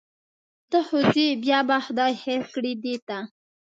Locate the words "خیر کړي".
2.23-2.73